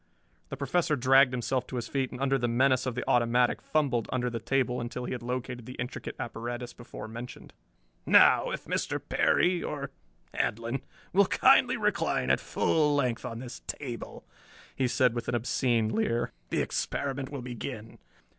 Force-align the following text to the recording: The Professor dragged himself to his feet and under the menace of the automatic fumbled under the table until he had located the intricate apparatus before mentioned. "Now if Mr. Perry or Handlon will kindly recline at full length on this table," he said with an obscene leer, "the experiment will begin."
The 0.49 0.57
Professor 0.57 0.95
dragged 0.95 1.31
himself 1.31 1.67
to 1.67 1.75
his 1.75 1.87
feet 1.87 2.09
and 2.09 2.19
under 2.19 2.39
the 2.39 2.47
menace 2.47 2.87
of 2.87 2.95
the 2.95 3.07
automatic 3.07 3.61
fumbled 3.61 4.09
under 4.11 4.31
the 4.31 4.39
table 4.39 4.81
until 4.81 5.05
he 5.05 5.11
had 5.11 5.21
located 5.21 5.67
the 5.67 5.75
intricate 5.75 6.15
apparatus 6.19 6.73
before 6.73 7.07
mentioned. 7.07 7.53
"Now 8.03 8.49
if 8.49 8.65
Mr. 8.65 8.99
Perry 8.99 9.61
or 9.61 9.91
Handlon 10.33 10.81
will 11.13 11.27
kindly 11.27 11.77
recline 11.77 12.31
at 12.31 12.39
full 12.39 12.95
length 12.95 13.25
on 13.25 13.37
this 13.37 13.59
table," 13.67 14.25
he 14.75 14.87
said 14.87 15.13
with 15.13 15.27
an 15.27 15.35
obscene 15.35 15.89
leer, 15.89 16.31
"the 16.49 16.63
experiment 16.63 17.29
will 17.29 17.43
begin." 17.43 17.99